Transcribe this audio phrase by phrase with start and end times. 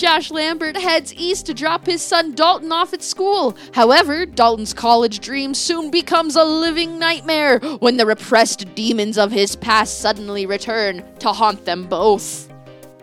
[0.00, 3.54] Josh Lambert heads east to drop his son Dalton off at school.
[3.74, 9.56] However, Dalton's college dream soon becomes a living nightmare when the repressed demons of his
[9.56, 12.50] past suddenly return to haunt them both.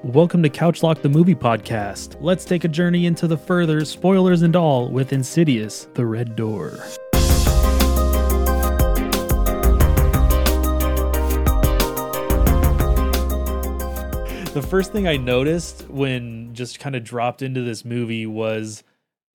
[0.01, 2.17] Welcome to Couchlock the Movie Podcast.
[2.19, 6.79] Let's take a journey into the further, spoilers and all, with Insidious The Red Door.
[14.57, 18.83] The first thing I noticed when just kind of dropped into this movie was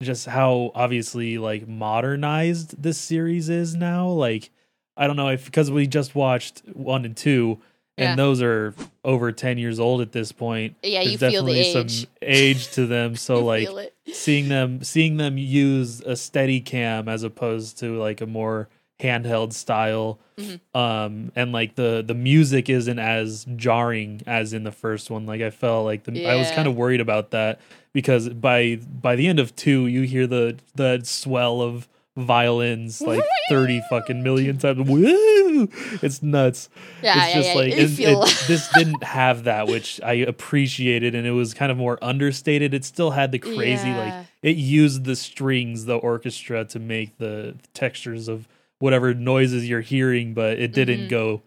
[0.03, 4.09] just how obviously like modernized this series is now.
[4.09, 4.51] Like,
[4.97, 7.61] I don't know if because we just watched one and two,
[7.97, 8.17] and Yeah.
[8.17, 12.01] those are over 10 years old at this point Yeah, you feel the definitely age.
[12.01, 13.69] some age to them so like
[14.13, 18.69] seeing them seeing them use a Steadicam as opposed to like a more
[19.03, 20.77] handheld style Mm-hmm.
[20.79, 25.43] um and like the the music isn't as jarring as in the first one like
[25.43, 27.61] i felt like the i was kind of worried about that
[27.93, 31.87] because by by the end of 2 you hear the the swell of
[32.17, 35.69] violins like 30 fucking million times Woo!
[36.03, 36.71] it's nuts
[37.03, 41.15] Yeah, it's yeah, just yeah, like feel- it- this didn't have that which i appreciated
[41.15, 43.99] and it was kind of more understated it still had the crazy Yeah.
[44.19, 48.49] like it used the strings the orchestra to make the textures of
[48.83, 51.09] whatever noises you're hearing but it didn't Mhm.
[51.09, 51.43] go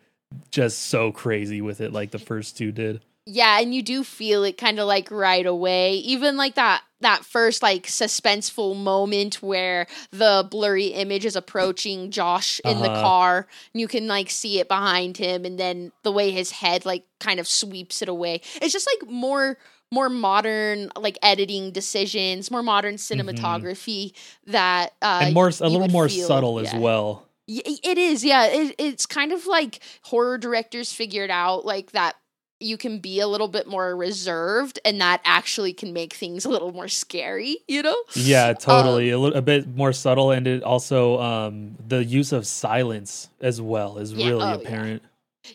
[0.51, 4.43] just so crazy with it like the first two did Yeah, and you do feel
[4.43, 5.95] it kind of like right away.
[5.95, 12.61] Even like that that first like suspenseful moment where the blurry image is approaching Josh
[12.63, 13.01] in the Uh-huh.
[13.01, 13.47] car.
[13.73, 17.03] And you can like see it behind him and then the way his head like
[17.19, 18.41] kind of sweeps it away.
[18.61, 19.57] It's just like more
[19.91, 24.11] more modern like editing decisions, more modern cinematography
[24.47, 25.25] that uh Mm-hmm.
[25.25, 28.45] and more a little more feel- subtle as well It is, yeah.
[28.47, 32.15] It, it's kind of like horror directors figured out like that
[32.59, 36.49] you can be a little bit more reserved and that actually can make things a
[36.49, 37.95] little more scary, you know?
[38.15, 42.31] yeah totally Um, a, little, a bit more subtle and it also um the use
[42.31, 44.55] of silence as well is Yeah, really oh, yeah.
[44.55, 45.03] apparent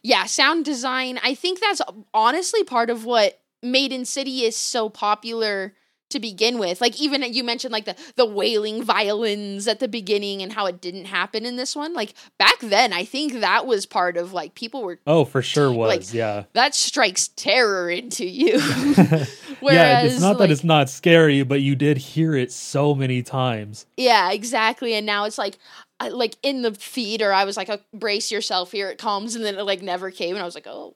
[0.03, 1.19] Yeah, sound design.
[1.25, 1.81] I think that's
[2.15, 5.75] honestly part of what made Insidious so popular
[6.11, 6.81] to begin with.
[6.81, 10.81] Like even you mentioned like the the wailing violins at the beginning and how it
[10.81, 11.95] didn't happen in this one.
[11.95, 15.73] Like back then, I think that was part of like people were oh for sure
[15.73, 18.59] was Like, yeah that strikes terror into you.
[19.63, 23.87] yeah, it's not that it's not scary, but you did hear it so many times.
[23.97, 24.95] Yeah, exactly.
[24.95, 25.59] And now it's like,
[25.99, 29.45] I, like in the theater, I was like, oh, "Brace yourself, here it comes," and
[29.45, 30.95] then it like never came, and I was like, "Oh,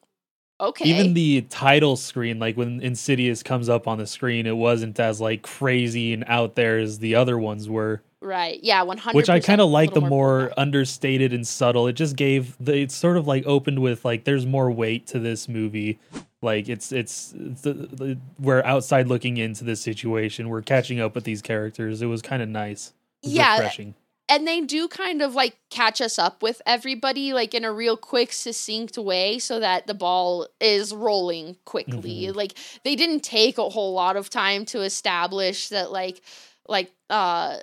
[0.61, 4.99] okay." Even the title screen, like when Insidious comes up on the screen, it wasn't
[5.01, 8.03] as like crazy and out there as the other ones were.
[8.21, 9.17] right, yeah, one hundred.
[9.17, 11.87] Which I kind of like the more understated and subtle.
[11.87, 15.19] It just gave the it's sort of like opened with like there's more weight to
[15.19, 15.99] this movie.
[16.41, 20.49] Like it's it's, it's the, the, we're outside looking into this situation.
[20.49, 22.03] We're catching up with these characters.
[22.03, 22.93] It was kind of nice.
[23.23, 23.95] Yeah, refreshing.
[24.29, 27.97] And they do kind of like catch us up with everybody like in a real
[27.97, 32.37] quick succinct way so that the ball is rolling quickly Mm-hmm.
[32.37, 32.55] like
[32.85, 36.23] they didn't take a whole lot of time to establish that like
[36.67, 37.57] like uh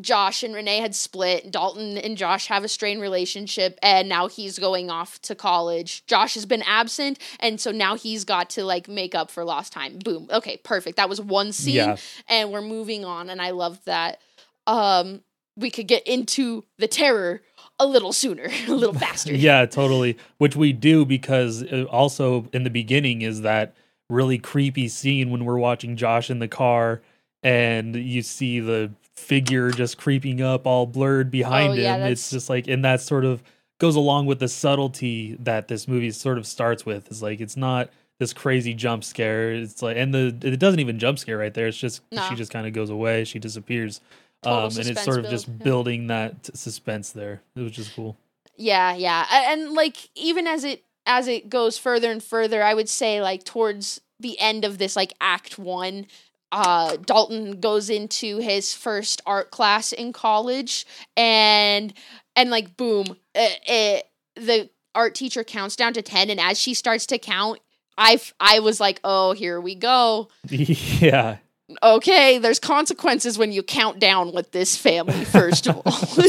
[0.00, 1.50] Josh and Renai had split.
[1.50, 6.06] Dalton and Josh have a strained relationship, and now he's going off to college.
[6.06, 9.70] Josh has been absent, and so now he's got to like make up for lost
[9.74, 9.98] time.
[9.98, 10.28] Boom.
[10.32, 10.96] Okay, perfect.
[10.96, 11.96] That was one scene, Yeah.
[12.26, 14.18] and we're moving on, and I love that.
[14.66, 15.20] Um,
[15.56, 17.42] we could get into the terror
[17.78, 19.32] a little sooner, a little faster.
[19.34, 20.16] Yeah, totally.
[20.38, 23.74] Which we do because uh, also in the beginning is that
[24.08, 27.00] really creepy scene when we're watching Josh in the car
[27.42, 32.00] and you see the figure just creeping up all blurred behind Oh, yeah, him.
[32.00, 33.42] that's- It's just like, and that sort of
[33.78, 37.08] goes along with the subtlety that this movie sort of starts with.
[37.08, 39.52] It's like, it's not this crazy jump scare.
[39.52, 41.66] It's like, and the, it doesn't even jump scare right there.
[41.66, 42.22] It's just, No.
[42.28, 43.24] she just kind of goes away.
[43.24, 44.00] She disappears.
[44.44, 45.54] Um, and it's sort of build, just yeah.
[45.64, 47.42] building that suspense there.
[47.54, 48.16] It was just cool.
[48.56, 49.26] Yeah, yeah.
[49.30, 53.44] And like even as it as it goes further and further, I would say like
[53.44, 56.06] towards the end of this like act 1,
[56.52, 60.86] uh Dalton goes into his first art class in college
[61.16, 61.92] and
[62.34, 66.74] and like boom, it, it, the art teacher counts down to 10 and as she
[66.74, 67.60] starts to count,
[67.96, 71.36] I f- I was like, "Oh, here we go." yeah.
[71.82, 76.24] Okay, there's consequences when you count down with this family first of all.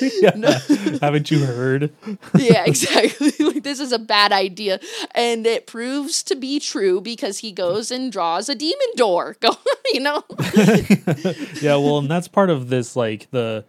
[0.20, 0.58] yeah.
[1.00, 1.92] Haven't you heard?
[2.36, 3.32] yeah, exactly.
[3.40, 4.80] like this is a bad idea,
[5.14, 9.36] and it proves to be true because he goes and draws a demon door.
[9.40, 9.50] Go,
[9.92, 10.24] you know.
[11.60, 13.64] yeah, well, and that's part of this like the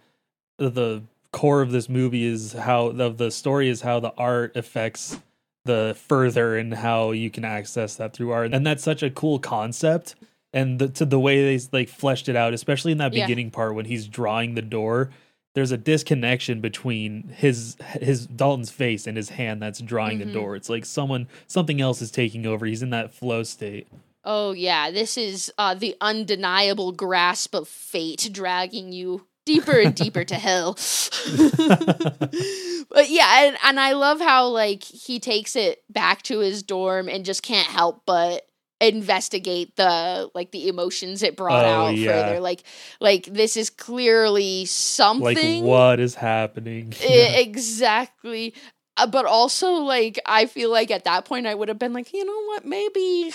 [0.58, 5.20] the core of this movie is how of the story is how the art affects
[5.66, 8.54] the further and how you can access that through art.
[8.54, 10.16] And that's such a cool concept
[10.54, 13.25] and the, to the way they like fleshed it out, especially in that Yeah.
[13.25, 15.10] beginning part when he's drawing the door.
[15.56, 20.25] There's a disconnection between his his Dalton's face and his hand that's drawing Mhm.
[20.25, 20.56] the door.
[20.56, 22.66] It's like someone something else is taking over.
[22.66, 23.88] He's in that flow state.
[24.24, 30.24] Oh yeah, this is uh, the undeniable grasp of fate dragging you deeper and deeper
[30.24, 30.74] to hell.
[32.90, 37.10] but yeah, and, and I love how like he takes it back to his dorm
[37.10, 38.48] and just can't help but
[38.81, 42.12] investigate the like the emotions it brought Oh, out yeah.
[42.12, 42.40] further.
[42.40, 42.64] Like
[43.02, 46.94] like this is clearly something Like what is happening?
[47.02, 48.54] Exactly.
[48.98, 52.12] Uh, but also, like, I feel like at that point I would have been like,
[52.12, 53.31] you know what, maybe,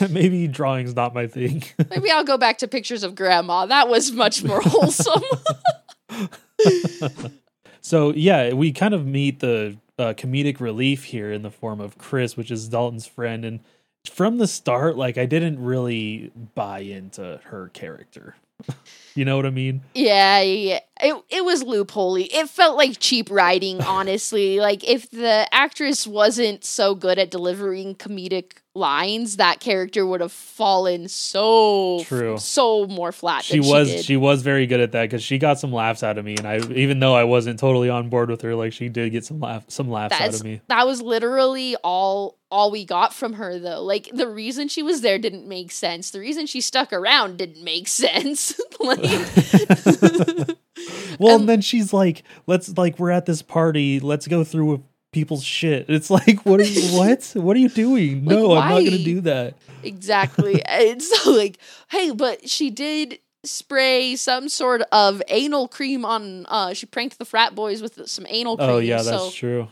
[0.10, 1.62] Maybe drawing's not my thing.
[1.90, 3.66] maybe I'll go back to pictures of grandma.
[3.66, 5.22] That was much more wholesome.
[7.82, 11.98] so yeah, we kind of meet the uh, comedic relief here in the form of
[11.98, 13.60] Chris, which is Dalton's friend, and
[14.08, 18.36] from the start, like I didn't really buy into her character.
[19.14, 19.82] you know what I mean?
[19.94, 20.80] yeah, yeah.
[21.00, 22.28] It it was loopholey.
[22.32, 24.60] It felt like cheap writing, honestly.
[24.60, 30.32] like if the actress wasn't so good at delivering comedic lines, that character would have
[30.32, 32.36] fallen so True.
[32.38, 33.42] so more flat.
[33.44, 36.18] She was She she, was very good at that because she got some laughs out
[36.18, 38.88] of me, and I even though I wasn't totally on board with her, like she
[38.88, 40.60] did get some laugh some laughs out of me.
[40.68, 43.82] that was literally all all we got from her though.
[43.82, 46.10] Like the reason she was there didn't make sense.
[46.10, 48.58] The reason she stuck around didn't make sense.
[48.80, 49.00] like
[51.18, 54.00] Well, Um, and then she's like, "Let's like we're at this party.
[54.00, 54.82] Let's go through
[55.12, 56.82] people's shit." It's like, what are you?
[56.98, 57.32] what?
[57.34, 58.24] What are you doing?
[58.24, 59.54] Like, no, I'm not gonna do that.
[59.82, 60.64] exactly.
[60.66, 61.58] and so like,
[61.90, 67.24] hey, but she did spray some sort of anal cream on uh she pranked the
[67.24, 68.70] frat boys with some anal cream.
[68.70, 69.68] Oh yeah, that's so true.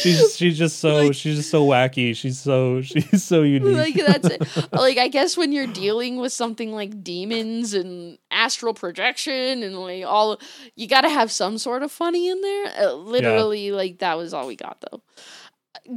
[0.00, 2.14] She's she's just so Like- she's just so wacky.
[2.16, 3.76] She's so she's so unique.
[3.76, 4.72] like that's it.
[4.72, 10.04] like I guess when you're dealing with something like demons and astral projection and like
[10.04, 10.38] all,
[10.76, 12.72] you got to have some sort of funny in there.
[12.88, 15.02] Uh, literally, like that was all we got though.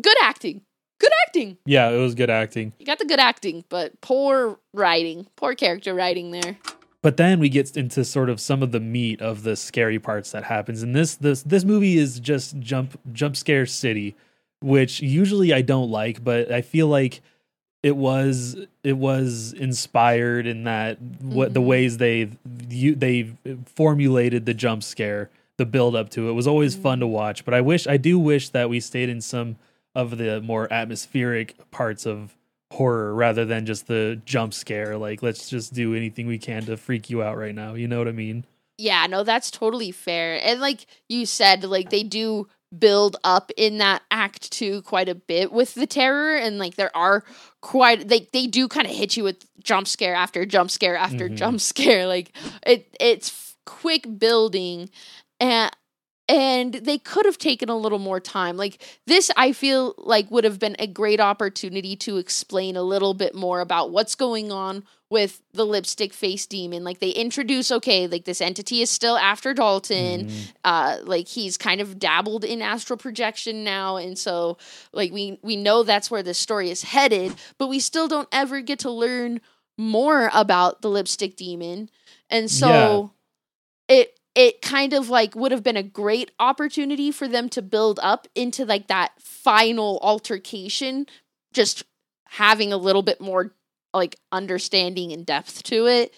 [0.02, 0.62] Good acting,
[1.00, 1.58] good acting.
[1.66, 2.74] yeah, it was good acting.
[2.80, 6.58] You got the good acting, but poor writing, poor character writing there.
[7.04, 10.32] But then we get into sort of some of the meat of the scary parts
[10.32, 10.82] that happens.
[10.82, 14.16] And this this this movie is just jump jump scare city,
[14.62, 17.22] which usually I don't like, but I feel like
[17.84, 18.56] it was
[18.86, 21.66] it was inspired in that what the Mhm.
[21.66, 22.30] ways they
[22.70, 23.34] you they
[23.66, 27.44] formulated the jump scare, the build up to it was always fun to watch.
[27.44, 29.58] But I wish I do wish that we stayed in some
[29.94, 32.34] of the more atmospheric parts of
[32.74, 34.98] horror rather than just the jump scare.
[34.98, 37.74] Like let's just do anything we can to freak you out right now.
[37.76, 38.46] You know what i mean?
[38.78, 40.40] Yeah, no, that's totally fair.
[40.44, 42.48] And like you said, like they do
[42.78, 46.36] build up in that act two quite a bit with the terror.
[46.36, 47.24] And like there are
[47.62, 51.30] quite they they do kind of hit you with jump scare after jump scare after
[51.30, 51.36] Mhm.
[51.36, 52.08] jump scare.
[52.08, 52.36] Like
[52.66, 54.90] it it's quick building.
[55.40, 55.72] And
[56.30, 58.56] and they could have taken a little more time.
[58.58, 63.14] Like this i feel like would have been a great opportunity to explain a little
[63.14, 66.84] bit more about what's going on with the lipstick face demon.
[66.84, 70.28] Like they introduce okay like this entity is still after dalton.
[70.28, 70.54] Mhm.
[70.64, 74.58] uh like he's kind of dabbled in astral projection now and so
[74.94, 78.62] like we we know that's where the story is headed but we still don't ever
[78.62, 79.42] get to learn
[79.78, 81.90] more about the lipstick demon.
[82.30, 83.12] And so
[83.88, 88.00] it it kind of like would have been a great opportunity for them to build
[88.02, 91.06] up into like that final altercation
[91.54, 91.84] just
[92.26, 93.54] having a little bit more
[93.94, 96.14] like understanding and depth to it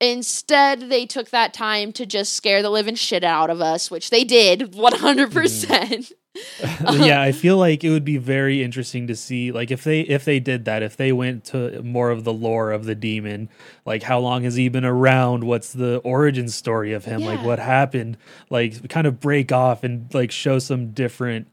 [0.00, 4.10] Instead, they took that time to just scare the living shit out of us, which
[4.10, 5.06] they did mm-hmm.
[5.06, 5.32] 100%.
[5.32, 6.12] percent
[6.62, 10.00] Uh, yeah i feel like it would be very interesting to see like if they
[10.00, 13.48] if they did that if they went to more of the lore of the demon
[13.86, 15.44] like how long has he been around?
[15.44, 17.20] What's the origin story of him?
[17.22, 18.16] Like what happened?
[18.50, 21.48] Like kind of break off and like show some different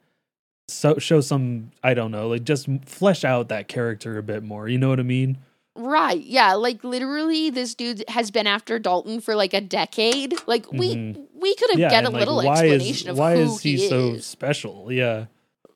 [0.68, 4.70] so show some i don't know like just flesh out that character a bit more
[4.70, 5.38] you know what i mean
[5.75, 6.22] Right.
[6.22, 6.54] Yeah.
[6.56, 10.36] Like literally, this dude has been after Dalton for like a decade.
[10.48, 11.28] Like we Mhm.
[11.34, 13.78] we could have yeah get a like, little explanation is of why who is he,
[13.78, 14.25] he so is.
[14.25, 15.25] special yeah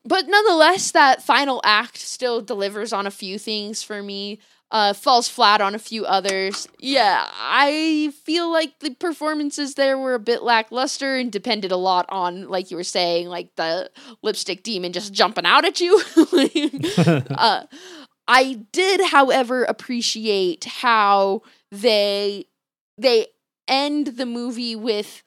[0.04, 4.38] But nonetheless, that final act still delivers on a few things for me.
[4.72, 6.66] Uh, falls flat on a few others.
[6.80, 12.04] Yeah, I feel like the performances there were a bit lackluster and depended a lot
[12.08, 13.88] on, like you were saying, like the
[14.22, 16.02] lipstick demon just jumping out at you.
[17.30, 17.62] uh,
[18.28, 22.46] I did, however, appreciate how they
[22.98, 23.26] they
[23.68, 25.22] end the movie with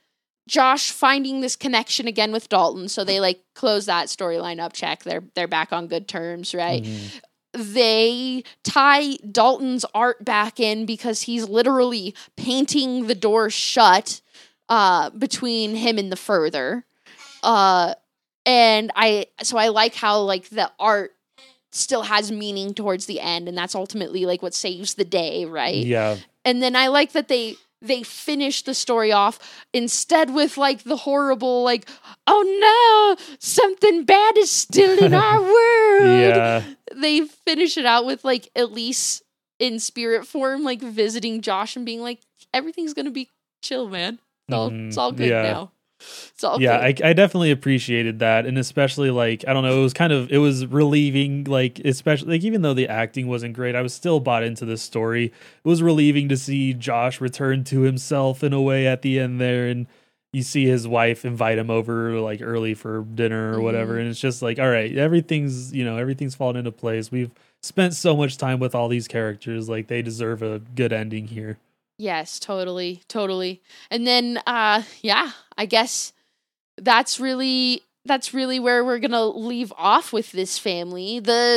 [0.48, 2.88] Josh finding this connection again with Dalton.
[2.89, 4.74] So they like close that storyline up.
[4.74, 6.84] Check they're they're back on good terms, right?
[6.84, 7.22] Mhm.
[7.53, 14.22] they tie Dalton's art back in because he's literally painting the door shut
[14.70, 16.86] uh, between him and the further.
[17.41, 17.96] Uh,
[18.46, 21.13] and I so I like how like the art
[21.72, 25.86] still has meaning towards the end and that's ultimately like what saves the day, right?
[25.86, 26.18] Yeah.
[26.46, 29.40] And then I like that they they finish the story off
[29.74, 31.88] instead with like the horrible like
[32.28, 36.64] oh no something bad is still in our world Yeah.
[36.94, 39.22] they finish it out with like Elise
[39.60, 42.20] in spirit form like visiting Josh and being like
[42.54, 43.30] everything's gonna be
[43.62, 44.88] chill man it's all, mm-hmm.
[44.88, 45.44] it's all good yeah.
[45.44, 45.72] now
[46.60, 46.77] yeah.
[46.77, 50.32] I, I definitely appreciated that and especially like i don't know it was kind of
[50.32, 54.20] it was relieving like especially like even though the acting wasn't great i was still
[54.20, 55.34] bought into this story it
[55.68, 59.68] was relieving to see josh return to himself in a way at the end there
[59.68, 59.88] and
[60.32, 64.01] you see his wife invite him over like early for dinner or whatever Mhm.
[64.01, 67.94] and it's just like all right everything's you know everything's fallen into place we've spent
[67.94, 71.58] so much time with all these characters like they deserve a good ending here
[72.00, 73.62] Yes, totally, totally.
[73.91, 76.13] And then uh yeah, I guess
[76.77, 81.20] that's really that's really where we're going to leave off with this family.
[81.20, 81.56] The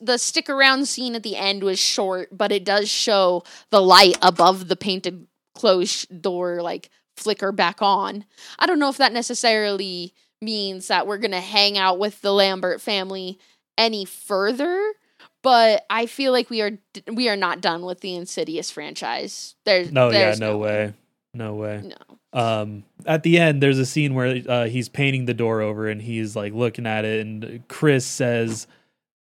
[0.00, 4.16] the stick around scene at the end was short, but it does show the light
[4.22, 8.24] above the painted closed door like flicker back on.
[8.58, 12.32] I don't know if that necessarily means that we're going to hang out with the
[12.32, 13.38] Lambert family
[13.78, 14.94] any further
[15.42, 16.72] but I feel like we are
[17.12, 19.54] we are not done with the Insidious franchise.
[19.64, 20.94] There's no yeah there's no way
[21.34, 22.38] no way No.
[22.38, 26.02] um at the end there's a scene where uh, he's painting the door over and
[26.02, 28.66] he's like looking at it and chris says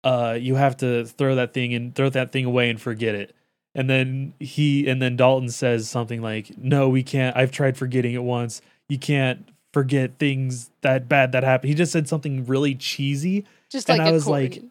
[0.04, 3.34] uh you have to throw that thing and throw that thing away and forget it
[3.74, 8.12] and then he and then dalton says something like no we can't i've tried forgetting
[8.12, 12.74] it once you can't forget things that bad that happened." he just said something really
[12.74, 14.62] cheesy Just And like I was like.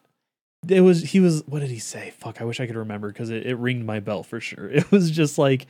[0.68, 2.14] It was he was what did he say?
[2.18, 4.70] Fuck i wish i could remember because it, it ringed my bell for sure.
[4.72, 5.68] It was just like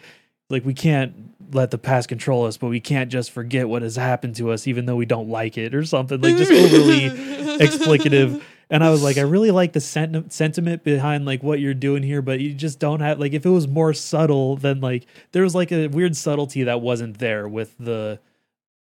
[0.50, 1.14] like we can't
[1.52, 4.68] let the past control us but we can't just forget what has happened to us
[4.68, 7.10] even though we don't like it or something like just overly
[7.60, 8.42] explicative.
[8.70, 12.02] And i was like i really like the sent- sentiment behind like what you're doing
[12.04, 15.44] here but you just don't have like if it was more subtle then like there
[15.44, 18.20] was like a weird subtlety that wasn't there with the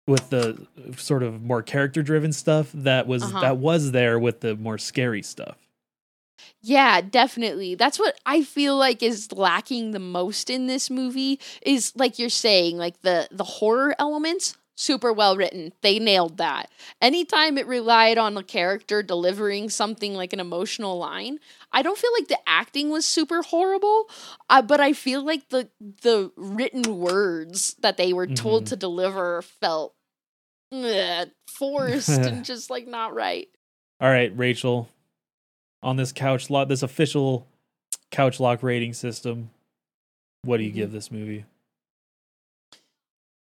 [0.07, 0.65] with the
[0.97, 3.41] sort of more character driven stuff that was Uh-huh.
[3.41, 5.57] that was there with the more scary stuff
[6.61, 7.75] Yeah, definitely.
[7.75, 12.29] That's what I feel like is lacking the most in this movie is like you're
[12.29, 15.73] saying, like the the horror elements super well written.
[15.81, 16.69] They nailed that.
[17.01, 21.39] Anytime it relied on a character delivering something like an emotional line,
[21.71, 24.07] I don't feel like the acting was super horrible,
[24.51, 25.69] uh, but I feel like the
[26.03, 28.69] the written words that they were told Mhm.
[28.69, 29.95] to deliver felt
[30.71, 33.47] ugh, forced and just like not right.
[33.99, 34.87] all right rachel
[35.87, 37.47] on this couch lot, this official
[38.11, 39.49] Couchlock rating system
[40.43, 40.95] what do you give mm-hmm.
[40.95, 41.45] this movie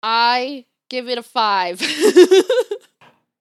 [0.03, 1.81] I give it a five.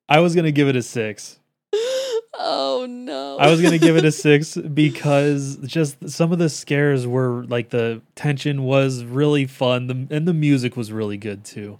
[0.08, 1.40] i was gonna give it a six
[2.40, 3.38] oh no.
[3.38, 7.70] I was gonna give it a six because just some of the scares were like
[7.70, 11.80] the tension was really fun, the, and the music was really good too.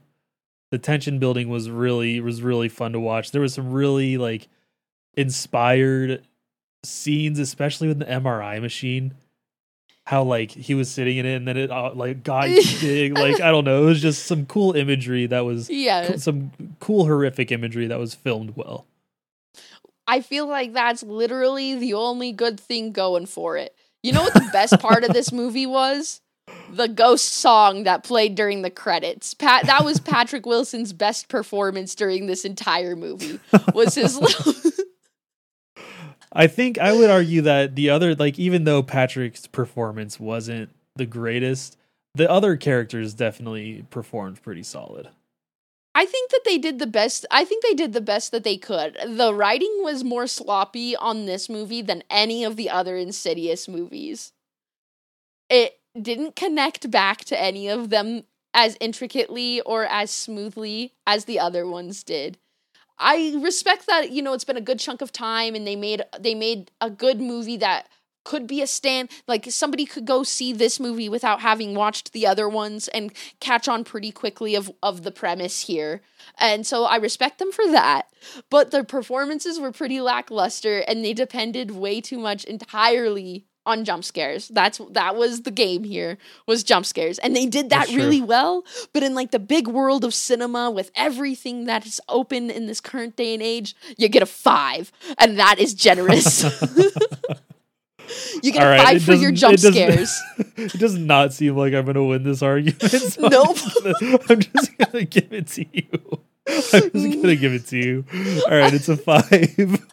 [0.72, 3.32] The tension building was really was really fun to watch.
[3.32, 4.48] There was some really like
[5.16, 6.26] inspired
[6.84, 9.14] scenes, especially with the MRI machine.
[10.06, 12.46] How like he was sitting in it, and then it uh, like got
[12.82, 13.18] big.
[13.18, 16.16] Like I don't know, it was just some cool imagery that was yeah.
[16.16, 18.86] some cool horrific imagery that was filmed well.
[20.08, 23.76] I feel like that's literally the only good thing going for it.
[24.04, 26.22] You know what the best part of this movie was?
[26.70, 29.34] The ghost song that played during the credits.
[29.34, 33.40] Pat that was Patrick Wilson's best performance during this entire movie.
[33.74, 34.71] Was his little
[36.34, 41.06] I think I would argue that the other, like, even though Patrick's performance wasn't the
[41.06, 41.78] greatest,
[42.16, 45.10] the other characters definitely performed pretty solid.
[45.94, 47.26] I think that they did the best.
[47.30, 48.98] I think they did the best that they could.
[49.06, 54.32] The writing was more sloppy on this movie than any of the other Insidious movies.
[55.50, 58.24] It didn't connect back to any of them
[58.54, 62.38] as intricately or as smoothly as the other ones did.
[63.02, 66.04] I respect that, you know, it's been a good chunk of time and they made
[66.20, 67.90] they made a good movie that
[68.24, 72.28] could be a stand like somebody could go see this movie without having watched the
[72.28, 76.02] other ones and catch on pretty quickly of of the premise here.
[76.38, 78.04] And so I respect them for that.
[78.52, 84.04] But their performances were pretty lackluster and they depended way too much entirely on jump
[84.04, 84.48] scares.
[84.48, 88.66] That's that was the game here was jump scares, and they did that really well.
[88.94, 92.82] But in like the big world of cinema, with everything that is open in this
[92.82, 96.44] current day and age, you get a five, and that is generous.
[98.44, 100.22] you get right, a five for your jump it scares.
[100.58, 102.82] it does not seem like I'm going to win this argument.
[102.92, 103.58] So nope.
[104.30, 106.00] I'm just going to give it to you.
[106.48, 108.06] I'm just going to give it to you.
[108.46, 109.88] All right, it's a five.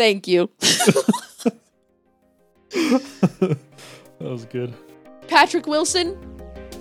[0.00, 0.48] Thank you.
[2.70, 3.58] that
[4.18, 4.72] was good.
[5.28, 6.16] Patrick Wilson,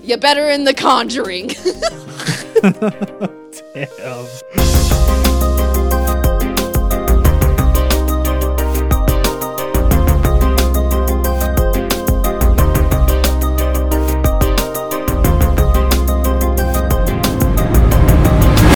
[0.01, 1.47] you better in the conjuring.
[3.97, 4.68] Damn.